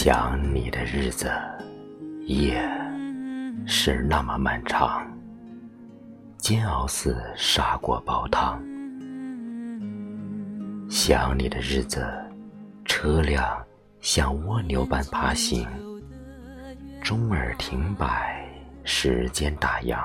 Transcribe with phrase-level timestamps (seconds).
[0.00, 1.28] 想你的日子，
[2.26, 2.62] 夜
[3.66, 5.04] 是那么漫长，
[6.36, 8.62] 煎熬似砂锅煲汤。
[10.88, 12.08] 想你的日子，
[12.84, 13.60] 车辆
[14.00, 15.66] 像蜗牛般爬行，
[17.02, 18.48] 钟儿停摆，
[18.84, 19.98] 时间打烊，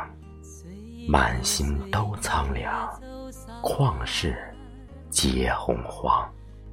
[1.07, 2.99] 满心都苍凉，
[3.62, 4.35] 旷世
[5.12, 6.27] 皆洪荒。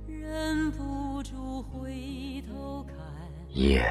[0.08, 2.96] 忍不住回头看
[3.52, 3.84] 夜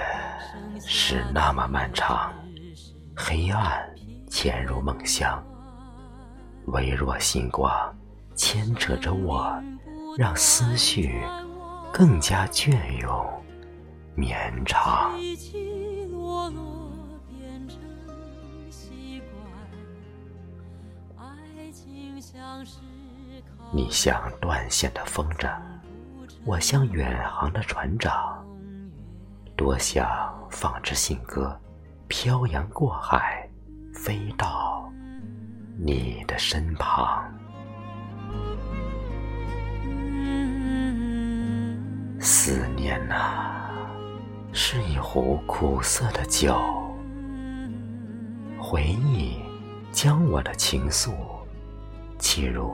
[0.80, 2.34] 是那么漫长，
[3.16, 3.94] 黑暗
[4.30, 5.44] 潜入梦乡，
[6.68, 7.70] 微弱星光
[8.36, 9.62] 牵扯着我，
[10.18, 11.22] 让思绪
[11.92, 13.44] 更加隽永
[14.16, 15.12] 绵长。
[23.72, 25.54] 你像断线的风筝，
[26.46, 28.39] 我像远航的船长。
[29.60, 30.08] 多想
[30.50, 31.54] 放支信鸽，
[32.08, 33.46] 漂洋过海，
[33.94, 34.90] 飞到
[35.78, 37.30] 你的身旁。
[42.22, 43.70] 思念啊，
[44.54, 46.58] 是一壶苦涩的酒，
[48.58, 49.42] 回忆
[49.92, 51.12] 将我的情愫
[52.18, 52.72] 沏入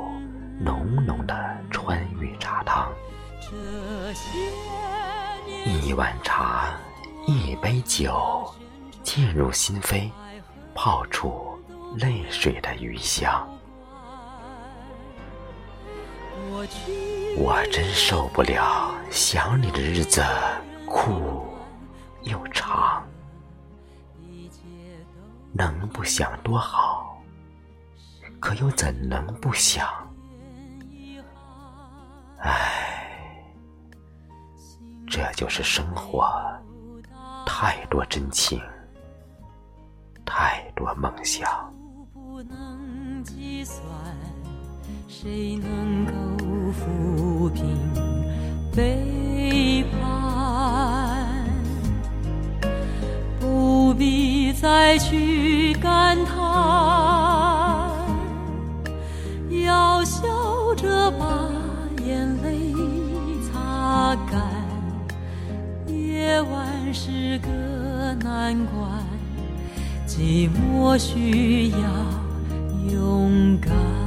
[0.60, 2.94] 浓浓的川渝茶汤。
[3.42, 4.40] 这些
[5.48, 6.76] 一碗茶，
[7.28, 8.54] 一杯酒，
[9.04, 10.10] 沁入心扉，
[10.74, 11.58] 泡出
[11.98, 13.48] 泪水的余香。
[17.38, 20.24] 我真受不了想你的日子，
[20.88, 21.46] 苦
[22.24, 23.04] 又长。
[25.54, 27.22] 能不想多好，
[28.40, 29.88] 可又怎能不想？
[32.40, 32.85] 唉。
[35.16, 36.30] 这就是生活，
[37.46, 38.62] 太多真情，
[40.26, 41.50] 太多梦想。
[45.08, 46.12] 谁能够
[46.74, 47.64] 抚平
[48.76, 51.46] 背叛？
[53.40, 56.45] 不必再去感叹，
[66.96, 67.50] 是个
[68.24, 69.04] 难关，
[70.08, 71.78] 寂寞需要
[72.90, 74.05] 勇敢。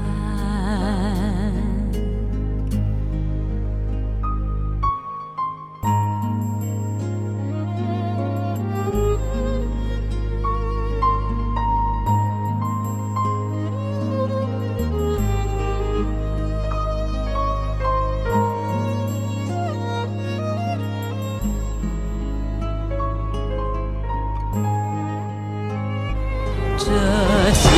[26.99, 27.71] 这些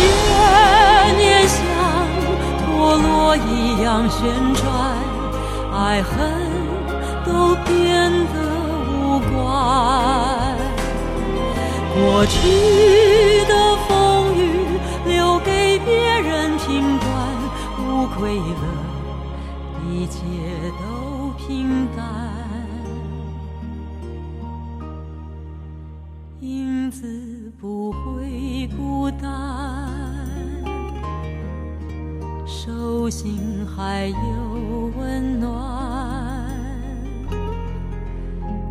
[1.17, 1.59] 年像
[2.65, 4.19] 陀螺一样旋
[4.55, 4.65] 转，
[5.73, 6.11] 爱恨
[7.25, 8.35] 都变得
[8.91, 9.39] 无关。
[11.95, 13.53] 过去的
[13.87, 14.41] 风雨
[15.07, 17.09] 留给别人评断，
[17.79, 18.65] 无愧了，
[19.87, 20.19] 一切
[20.81, 22.40] 都平淡。
[26.41, 29.91] 影子不会孤单，
[32.47, 36.49] 手心还有温暖，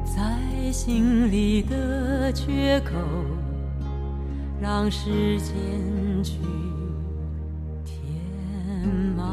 [0.03, 2.95] 在心里的缺口，
[4.59, 5.53] 让时间
[6.23, 6.39] 去
[7.85, 8.03] 填
[9.15, 9.27] 满。